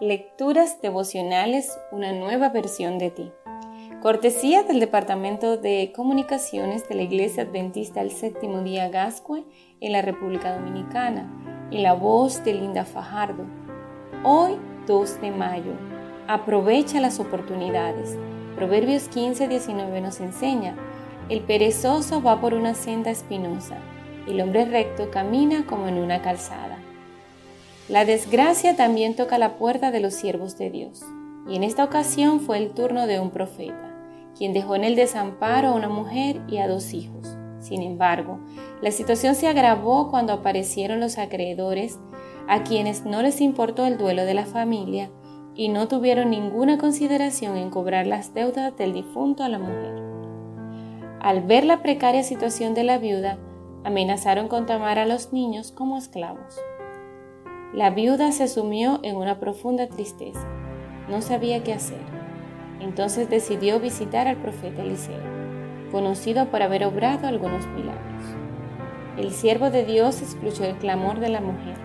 [0.00, 3.30] Lecturas devocionales, una nueva versión de ti.
[4.00, 9.44] Cortesía del Departamento de Comunicaciones de la Iglesia Adventista del Séptimo Día Gascue
[9.78, 11.30] en la República Dominicana,
[11.70, 13.44] en la voz de Linda Fajardo.
[14.24, 15.72] Hoy, 2 de mayo.
[16.26, 18.16] Aprovecha las oportunidades.
[18.56, 20.76] Proverbios 15, 19 nos enseña,
[21.28, 23.76] el perezoso va por una senda espinosa,
[24.26, 26.79] el hombre recto camina como en una calzada.
[27.90, 31.02] La desgracia también toca la puerta de los siervos de Dios,
[31.48, 33.92] y en esta ocasión fue el turno de un profeta,
[34.38, 37.36] quien dejó en el desamparo a una mujer y a dos hijos.
[37.58, 38.38] Sin embargo,
[38.80, 41.98] la situación se agravó cuando aparecieron los acreedores,
[42.46, 45.10] a quienes no les importó el duelo de la familia
[45.56, 50.00] y no tuvieron ninguna consideración en cobrar las deudas del difunto a la mujer.
[51.20, 53.40] Al ver la precaria situación de la viuda,
[53.82, 56.56] amenazaron con tomar a los niños como esclavos.
[57.72, 60.44] La viuda se sumió en una profunda tristeza.
[61.08, 62.00] No sabía qué hacer.
[62.80, 65.20] Entonces decidió visitar al profeta Eliseo,
[65.92, 68.24] conocido por haber obrado algunos milagros.
[69.16, 71.76] El siervo de Dios escuchó el clamor de la mujer.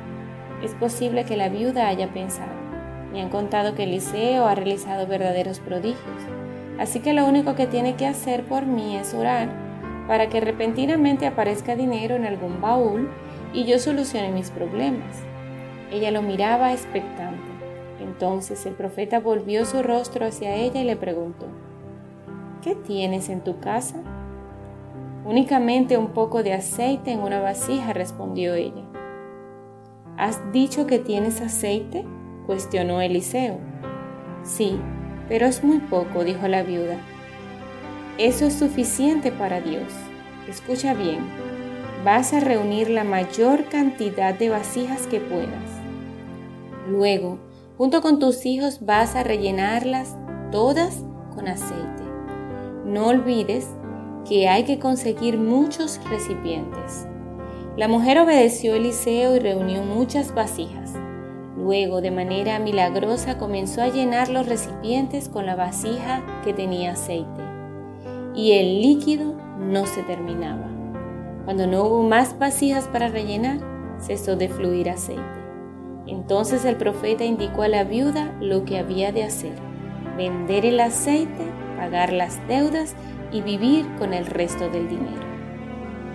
[0.64, 2.54] Es posible que la viuda haya pensado,
[3.14, 6.00] me han contado que Eliseo ha realizado verdaderos prodigios,
[6.80, 9.50] así que lo único que tiene que hacer por mí es orar
[10.08, 13.10] para que repentinamente aparezca dinero en algún baúl
[13.54, 15.24] y yo solucione mis problemas.
[15.92, 17.42] Ella lo miraba expectante.
[18.00, 21.48] Entonces el profeta volvió su rostro hacia ella y le preguntó,
[22.62, 23.98] ¿qué tienes en tu casa?
[25.26, 28.84] Únicamente un poco de aceite en una vasija, respondió ella.
[30.18, 32.06] ¿Has dicho que tienes aceite?
[32.46, 33.58] cuestionó Eliseo.
[34.44, 34.80] Sí,
[35.28, 36.98] pero es muy poco, dijo la viuda.
[38.18, 39.92] Eso es suficiente para Dios.
[40.48, 41.20] Escucha bien,
[42.06, 45.75] vas a reunir la mayor cantidad de vasijas que puedas.
[46.88, 47.40] Luego,
[47.78, 50.16] junto con tus hijos vas a rellenarlas
[50.52, 52.04] todas con aceite.
[52.86, 53.68] No olvides
[54.28, 57.08] que hay que conseguir muchos recipientes.
[57.78, 60.94] La mujer obedeció Eliseo y reunió muchas vasijas.
[61.58, 67.42] Luego, de manera milagrosa, comenzó a llenar los recipientes con la vasija que tenía aceite.
[68.36, 70.70] Y el líquido no se terminaba.
[71.46, 73.60] Cuando no hubo más vasijas para rellenar,
[74.00, 75.35] cesó de fluir aceite.
[76.08, 79.54] Entonces el profeta indicó a la viuda lo que había de hacer,
[80.18, 81.46] vender el aceite,
[81.78, 82.96] pagar las deudas
[83.32, 85.26] y vivir con el resto del dinero.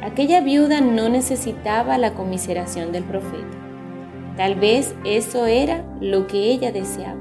[0.03, 3.59] Aquella viuda no necesitaba la comiseración del profeta.
[4.37, 7.21] Tal vez eso era lo que ella deseaba.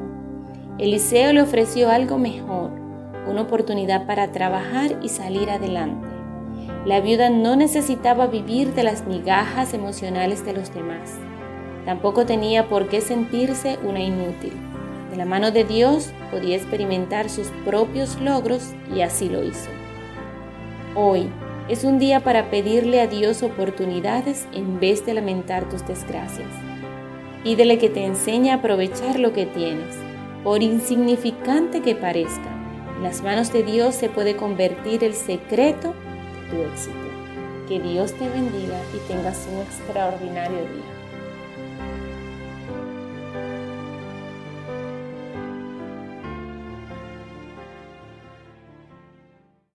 [0.78, 2.72] Eliseo le ofreció algo mejor,
[3.28, 6.08] una oportunidad para trabajar y salir adelante.
[6.86, 11.12] La viuda no necesitaba vivir de las migajas emocionales de los demás.
[11.86, 14.54] Tampoco tenía por qué sentirse una inútil.
[15.12, 19.70] De la mano de Dios podía experimentar sus propios logros y así lo hizo.
[20.96, 21.30] Hoy
[21.68, 26.50] es un día para pedirle a Dios oportunidades en vez de lamentar tus desgracias.
[27.44, 29.96] Pídele que te enseñe a aprovechar lo que tienes,
[30.44, 32.50] por insignificante que parezca.
[32.98, 35.94] En las manos de Dios se puede convertir el secreto
[36.50, 36.98] tu éxito.
[37.68, 40.99] Que Dios te bendiga y tengas un extraordinario día.